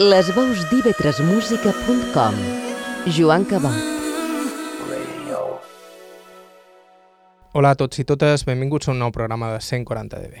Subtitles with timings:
[0.00, 2.36] Les veus d'ivetresmusica.com
[3.12, 3.74] Joan Cabot
[7.52, 10.40] Hola a tots i totes, benvinguts a un nou programa de 140 dB.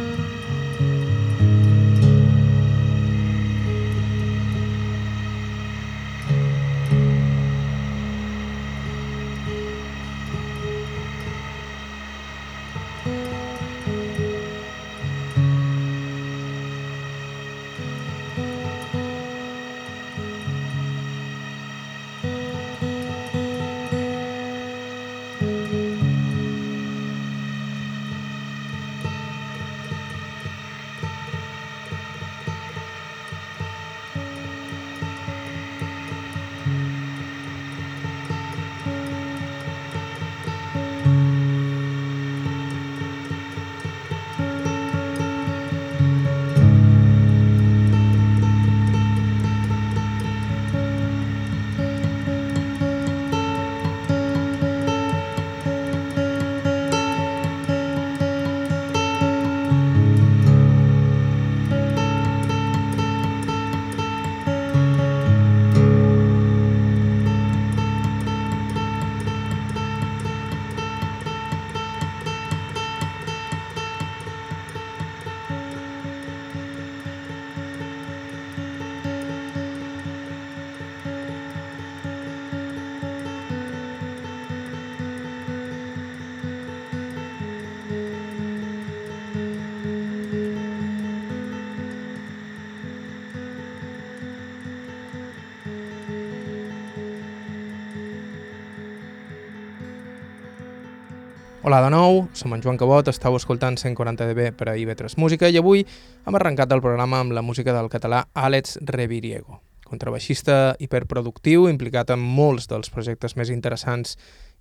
[101.71, 105.47] Hola de nou, som en Joan Cabot, estàu escoltant 140 dB per a IB3 Música
[105.47, 105.85] i avui
[106.27, 112.19] hem arrencat el programa amb la música del català Àlex Reviriego, contrabaixista hiperproductiu implicat en
[112.19, 114.17] molts dels projectes més interessants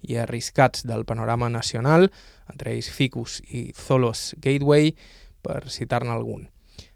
[0.06, 2.12] i arriscats del panorama nacional,
[2.46, 4.94] entre ells Ficus i Zolos Gateway,
[5.42, 6.46] per citar-ne algun.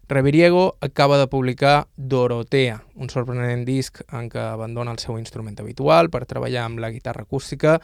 [0.06, 6.06] Reviriego acaba de publicar Dorotea, un sorprenent disc en què abandona el seu instrument habitual
[6.06, 7.80] per treballar amb la guitarra acústica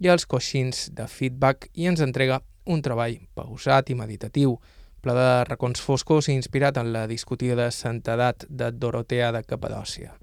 [0.00, 4.56] i els coixins de feedback i ens entrega un treball pausat i meditatiu,
[5.00, 10.14] ple de racons foscos i inspirat en la discutida santedat de Dorotea de Capadòcia.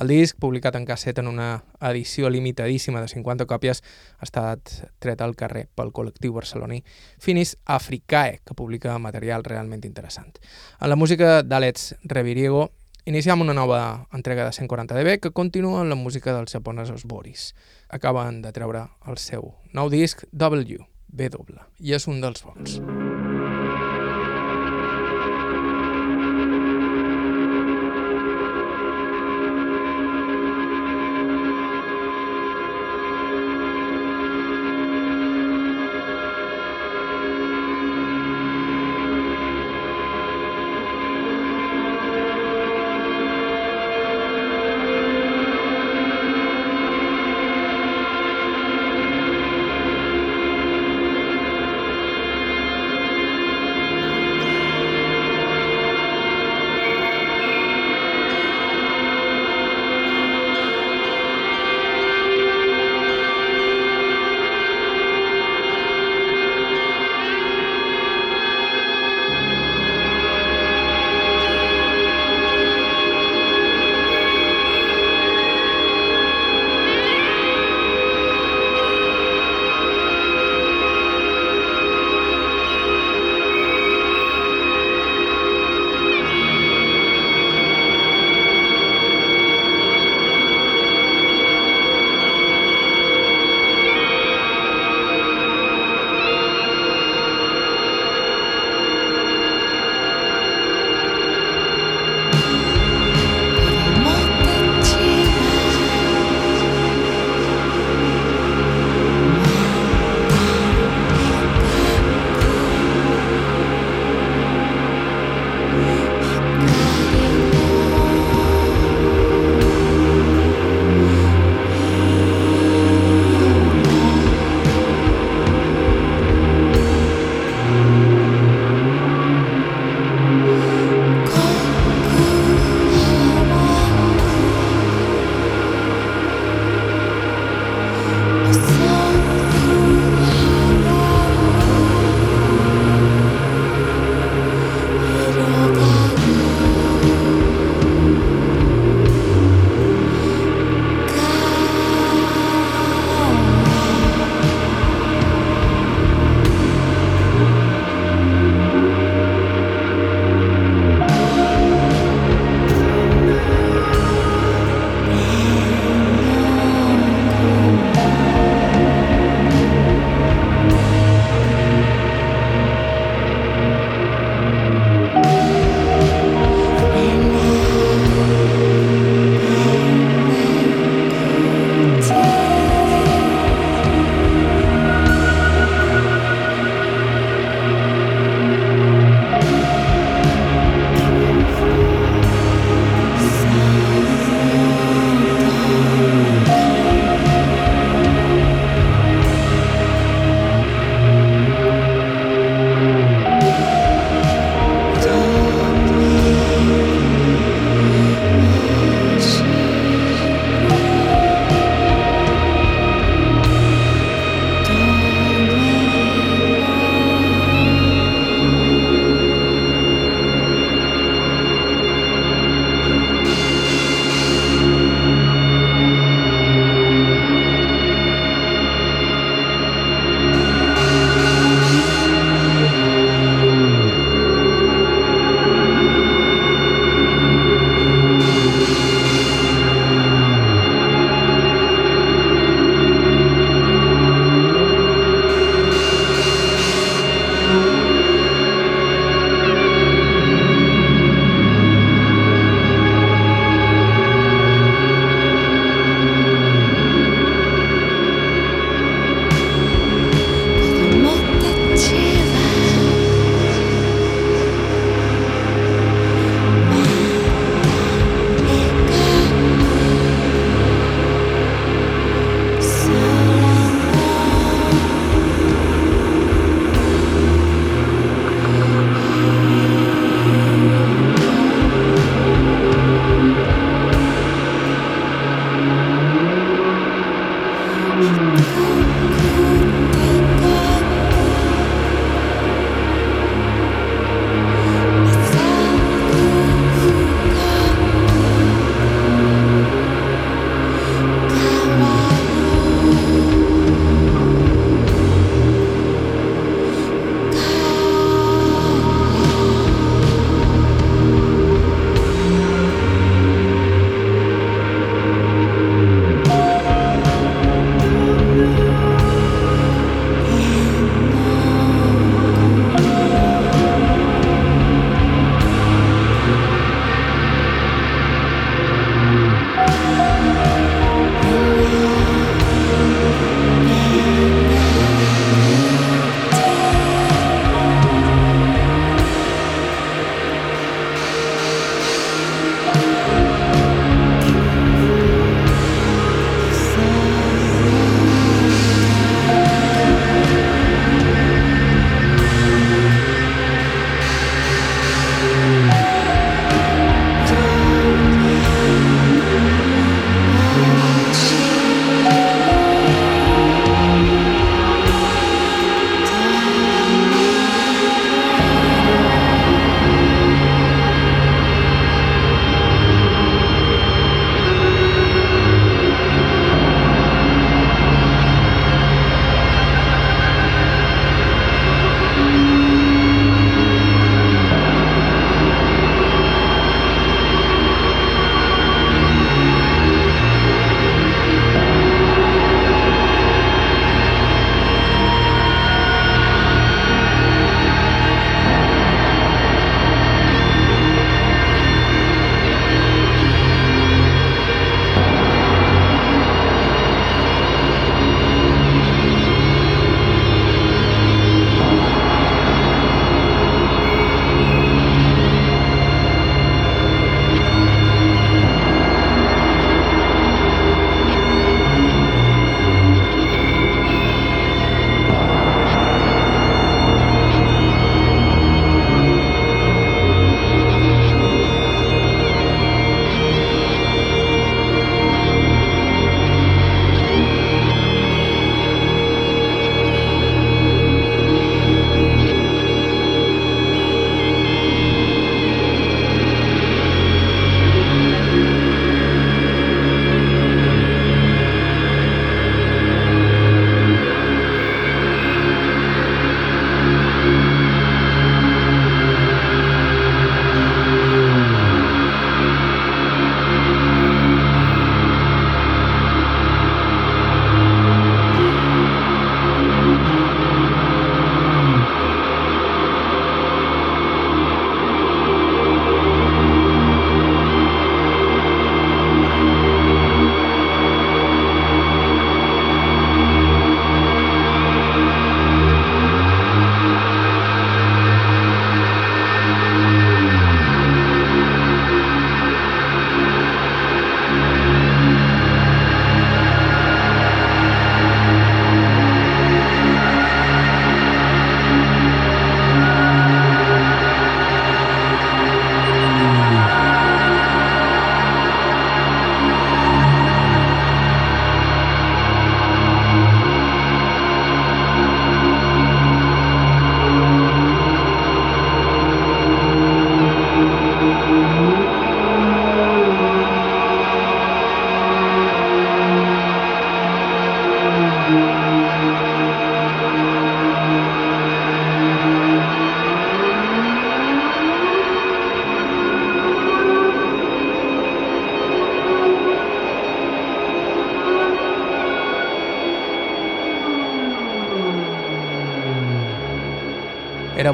[0.00, 3.82] El disc, publicat en casset en una edició limitadíssima de 50 còpies,
[4.16, 4.72] ha estat
[5.04, 6.80] tret al carrer pel col·lectiu barceloní
[7.20, 10.38] Finis Africae, que publica material realment interessant.
[10.80, 12.70] En la música d'Àlex Reviriego
[13.04, 17.48] Iniciem una nova entrega de 140 dB que continua amb la música dels japonesos Boris.
[17.90, 22.78] Acaben de treure el seu nou disc W, W, i és un dels bons.
[22.78, 23.21] Era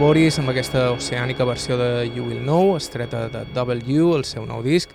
[0.09, 4.63] Boris amb aquesta oceànica versió de You Will Know, estreta de W, el seu nou
[4.65, 4.95] disc,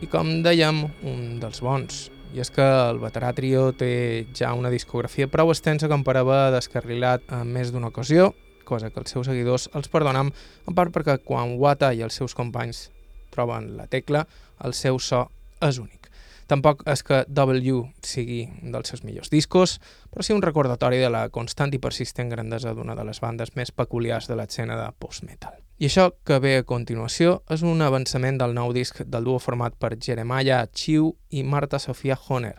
[0.00, 2.06] i com dèiem, un dels bons.
[2.32, 7.28] I és que el veterà trio té ja una discografia prou extensa per haver descarrilat
[7.28, 8.30] en més d'una ocasió,
[8.64, 12.32] cosa que els seus seguidors els perdonen, en part perquè quan Wata i els seus
[12.32, 12.88] companys
[13.36, 14.24] troben la tecla,
[14.64, 15.26] el seu so
[15.60, 16.03] és únic.
[16.46, 19.78] Tampoc és que W sigui dels seus millors discos,
[20.12, 23.72] però sí un recordatori de la constant i persistent grandesa d'una de les bandes més
[23.72, 25.56] peculiars de l'escena de post-metal.
[25.80, 29.74] I això que ve a continuació és un avançament del nou disc del duo format
[29.74, 32.54] per Jeremiah Chiu i Marta Sofia Honer,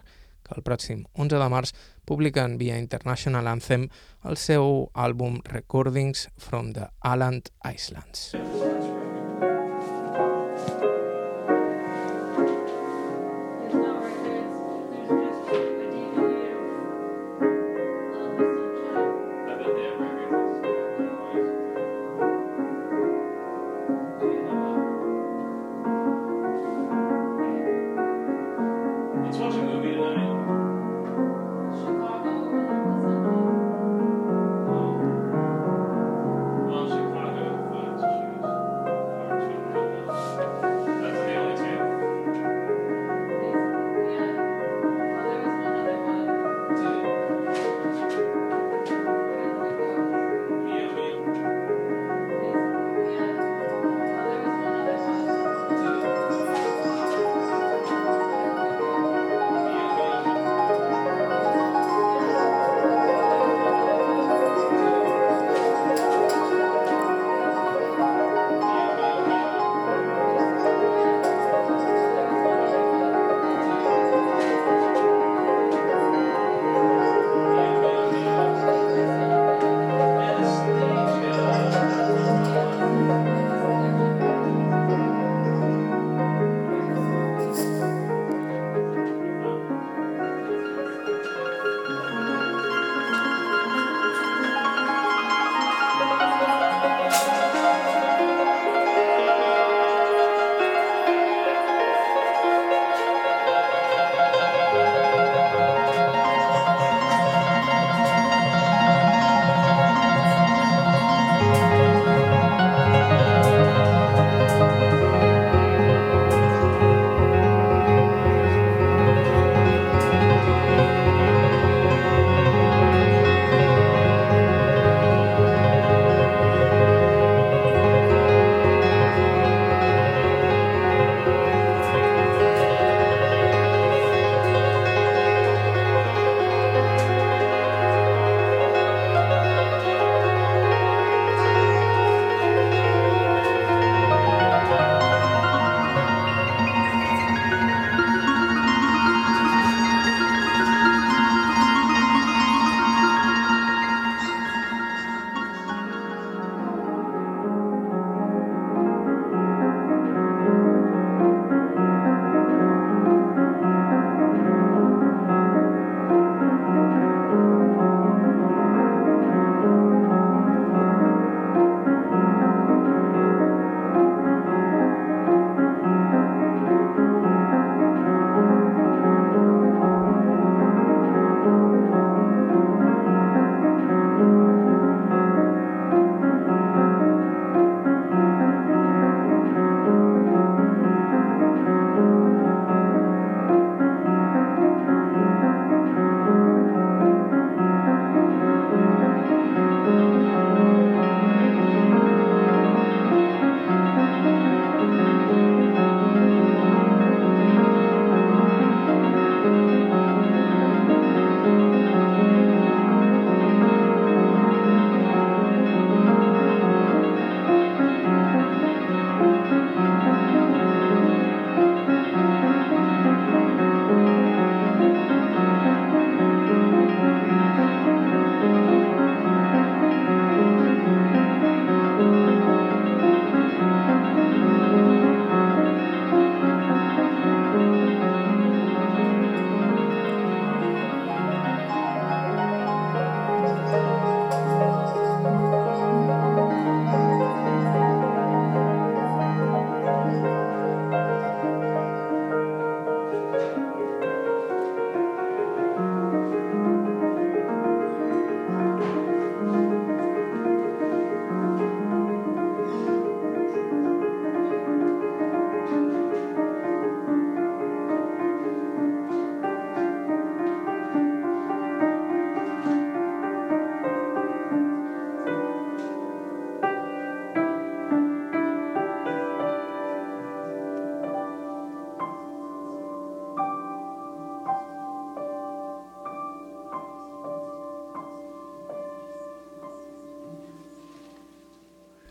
[0.46, 1.74] que el pròxim 11 de març
[2.06, 3.88] publiquen via International Anthem
[4.25, 8.34] el seu àlbum Recordings from the Island Islands.
[8.34, 8.94] Well,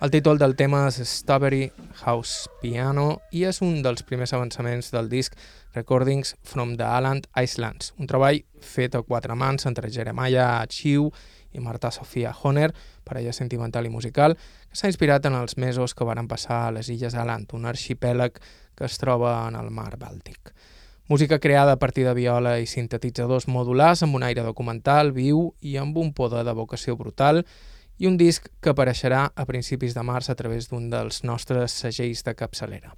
[0.05, 1.71] El títol del tema és Strawberry
[2.05, 5.33] House Piano i és un dels primers avançaments del disc
[5.73, 11.09] Recordings from the Island Islands, un treball fet a quatre mans entre Jeremiah Chiu
[11.57, 12.69] i Marta Sofia Honer,
[13.01, 14.37] parella sentimental i musical,
[14.69, 18.37] que s'ha inspirat en els mesos que varen passar a les Illes Aland, un arxipèlag
[18.77, 20.53] que es troba en el mar Bàltic.
[21.09, 25.79] Música creada a partir de viola i sintetitzadors modulars amb un aire documental, viu i
[25.81, 27.47] amb un poder de vocació brutal
[27.99, 32.25] i un disc que apareixerà a principis de març a través d'un dels nostres segells
[32.27, 32.95] de capçalera.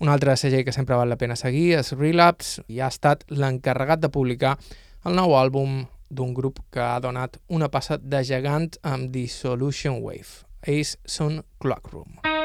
[0.00, 4.00] Un altre segell que sempre val la pena seguir és Relapse i ha estat l'encarregat
[4.00, 4.56] de publicar
[5.04, 10.44] el nou àlbum d'un grup que ha donat una passa de gegant amb Dissolution Wave.
[10.66, 12.20] Ells són Clockroom.
[12.24, 12.39] Room.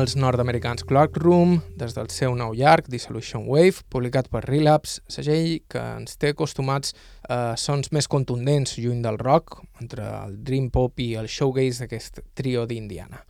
[0.00, 5.80] Els nord-americans Clockroom, des del seu nou llarg, Dissolution Wave, publicat per Relapse, segell que
[5.98, 6.94] ens té acostumats
[7.28, 12.22] a sons més contundents lluny del rock, entre el dream pop i el showgaze d'aquest
[12.38, 13.20] trio d'Indiana.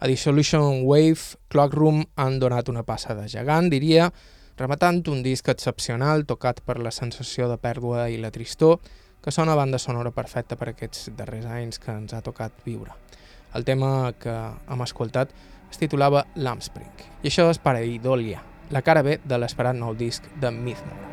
[0.00, 4.10] A Dissolution Wave, Clockroom han donat una passa de gegant, diria,
[4.60, 8.76] rematant un disc excepcional tocat per la sensació de pèrdua i la tristor,
[9.20, 12.92] que sona banda sonora perfecta per aquests darrers anys que ens ha tocat viure.
[13.54, 14.30] El tema que
[14.70, 15.32] hem escoltat
[15.70, 17.06] es titulava Lamspring.
[17.22, 21.09] I això és Pareidolia, la cara B de l'esperat nou disc de Mythmore.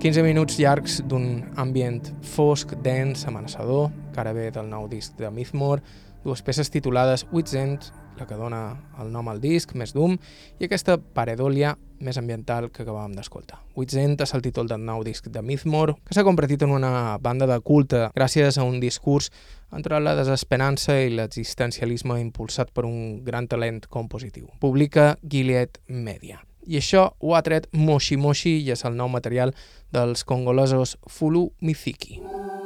[0.00, 5.28] 15 minuts llargs d'un ambient fosc, dens, amenaçador, que ara ve del nou disc de
[5.28, 5.84] Mythmore,
[6.24, 8.62] dues peces titulades Wits End, la que dona
[8.96, 10.16] el nom al disc, més Doom,
[10.56, 13.60] i aquesta paredolia més ambiental que acabàvem d'escoltar.
[13.76, 17.18] Wits End és el títol del nou disc de Mythmore, que s'ha convertit en una
[17.20, 19.28] banda de culte gràcies a un discurs
[19.68, 24.48] entre la desesperança i l'existencialisme impulsat per un gran talent compositiu.
[24.64, 26.40] Publica Gilead Media.
[26.66, 29.54] I això ho ha tret Moshi Moshi i és el nou material
[29.92, 32.20] dels congolesos Fulu Mithiki.
[32.20, 32.59] coneguts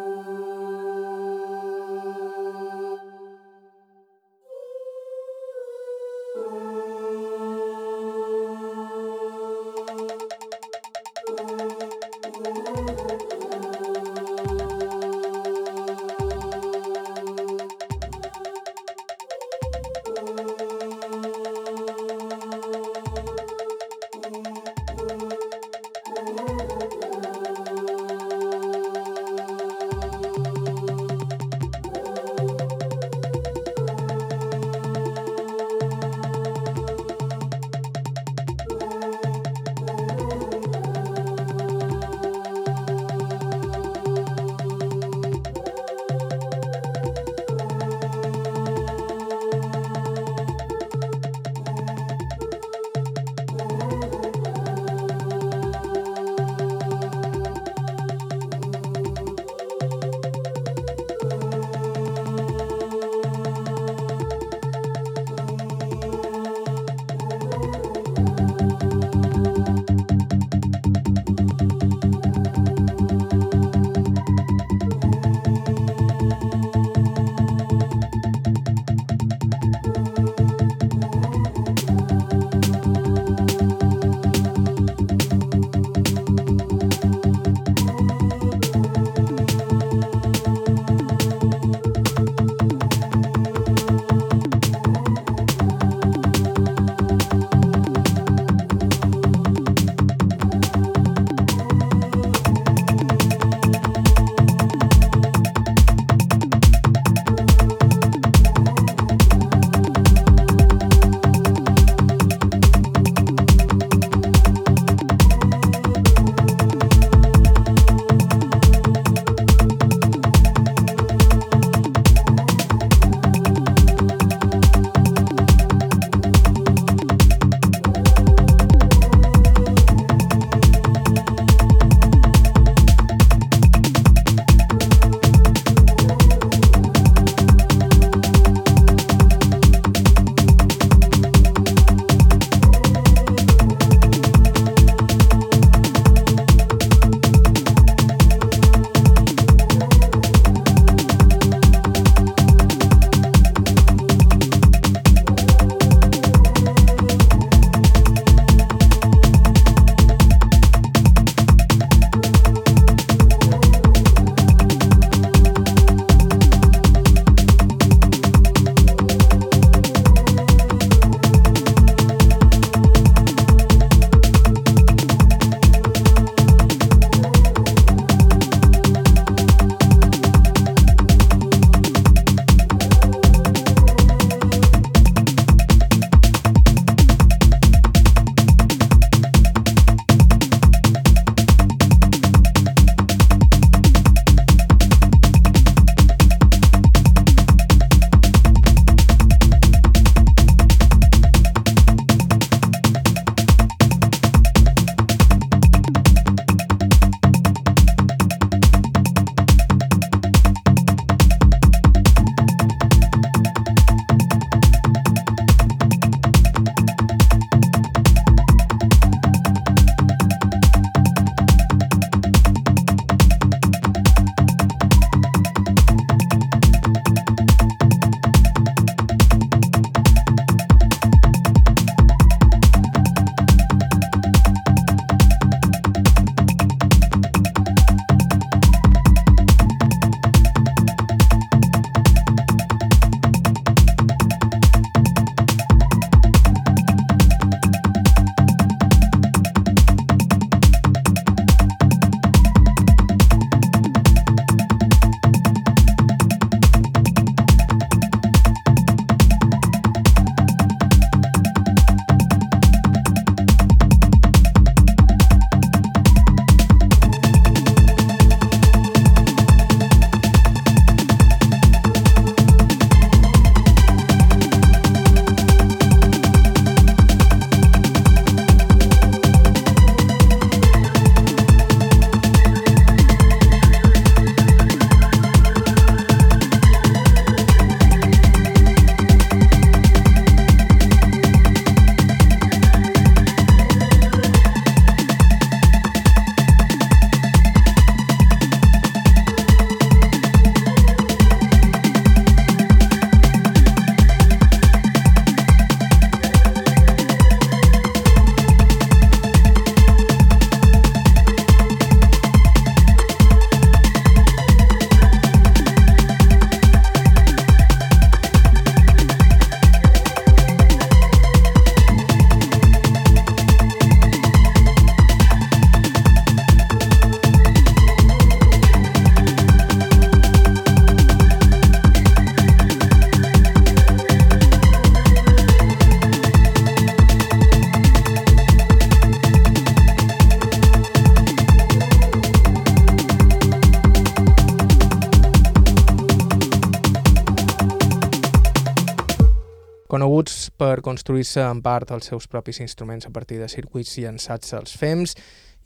[351.05, 355.13] construir-se en part els seus propis instruments a partir de circuits llançats als FEMS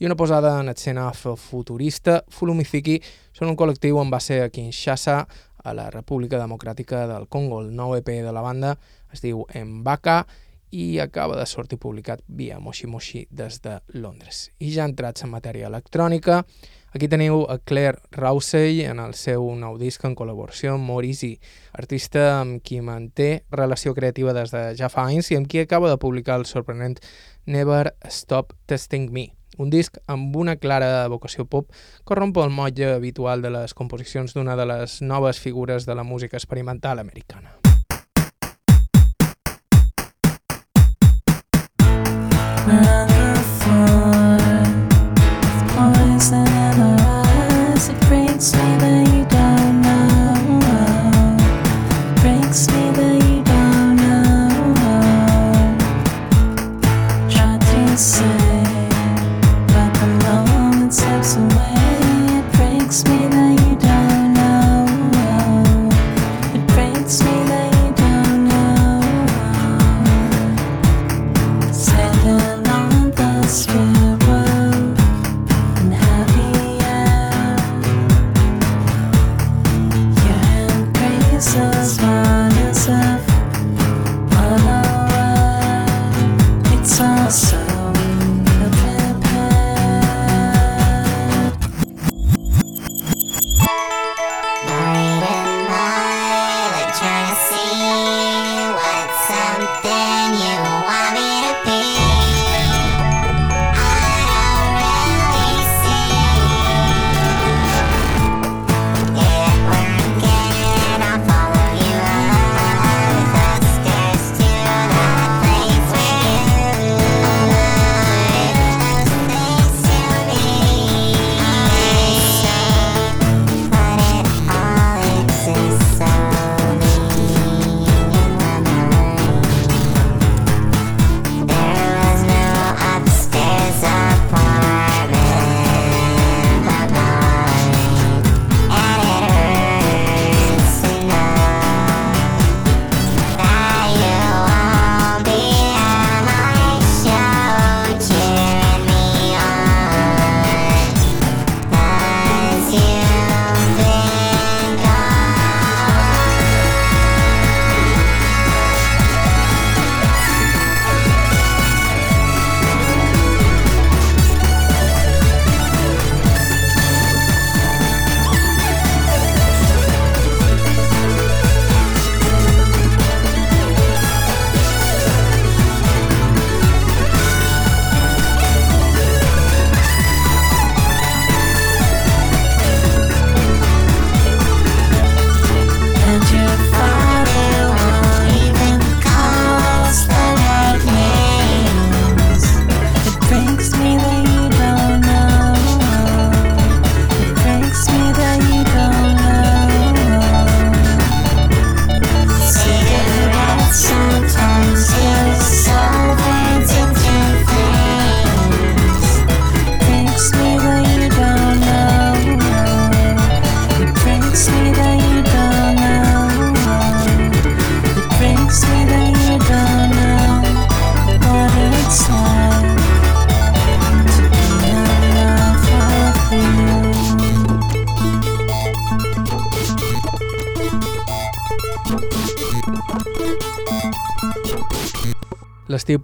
[0.01, 2.97] i una posada en escena futurista, Fulumifiki
[3.31, 5.29] són un col·lectiu on va ser a Kinshasa,
[5.63, 7.61] a la República Democràtica del Congo.
[7.63, 8.75] El nou EP de la banda
[9.13, 10.25] es diu Mbaka
[10.71, 14.51] i acaba de sortir publicat via Moshi Moshi des de Londres.
[14.59, 16.45] I ja entrats en matèria electrònica,
[16.89, 21.35] Aquí teniu a Claire Rousey en el seu nou disc en col·laboració amb Morisi,
[21.77, 25.93] artista amb qui manté relació creativa des de ja fa anys i amb qui acaba
[25.93, 26.97] de publicar el sorprenent
[27.45, 29.29] Never Stop Testing Me,
[29.61, 31.69] un disc amb una clara vocació pop
[32.09, 36.09] que romp el motlle habitual de les composicions d'una de les noves figures de la
[36.09, 37.68] música experimental americana.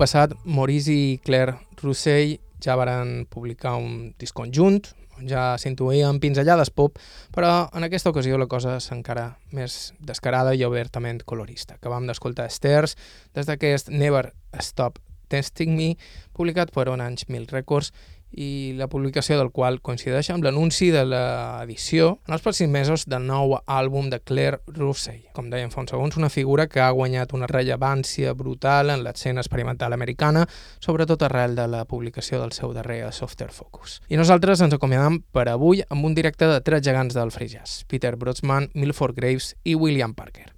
[0.04, 4.82] Passat, Maurice i Claire Roussel ja varen publicar un disc conjunt,
[5.14, 6.98] on ja s'intuïen pinzellades pop,
[7.32, 11.78] però en aquesta ocasió la cosa és encara més descarada i obertament colorista.
[11.78, 12.98] Acabam d'escoltar Stairs
[13.36, 14.26] des d'aquest Never
[14.60, 15.00] Stop
[15.32, 15.94] Testing Me,
[16.36, 17.94] publicat per Orange Mill Records
[18.36, 23.26] i la publicació del qual coincideix amb l'anunci de l'edició en els pròxims mesos del
[23.26, 25.22] nou àlbum de Claire Russell.
[25.36, 29.44] Com dèiem fa uns segons, una figura que ha guanyat una rellevància brutal en l'escena
[29.44, 30.46] experimental americana,
[30.80, 34.00] sobretot arrel de la publicació del seu darrer Softer Focus.
[34.08, 37.84] I nosaltres ens acomiadam per avui amb un directe de tres gegants del free jazz,
[37.88, 40.53] Peter Brodsman, Milford Graves i William Parker.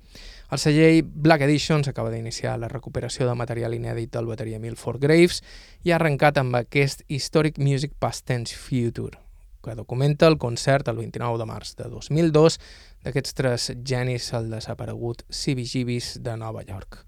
[0.56, 5.42] El celler Black Editions acaba d'iniciar la recuperació de material inèdit del bateria Milford Graves
[5.84, 9.18] i ha arrencat amb aquest Historic Music Past Tense Future,
[9.60, 12.56] que documenta el concert el 29 de març de 2002
[13.04, 17.04] d'aquests tres genis al desaparegut CBGBs de Nova York.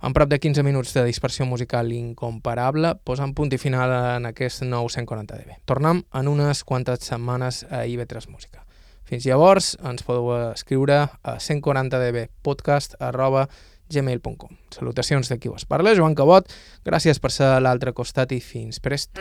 [0.00, 4.64] amb prop de 15 minuts de dispersió musical incomparable, posant punt i final en aquest
[4.64, 5.60] nou 140 dB.
[5.66, 8.64] Tornem en unes quantes setmanes a IB3 Música.
[9.10, 13.48] Fins llavors, ens podeu escriure a 140dbpodcast arroba
[13.90, 14.54] gmail.com.
[14.70, 16.46] Salutacions de qui us parla, Joan Cabot.
[16.86, 19.18] Gràcies per ser a l'altre costat i fins prest.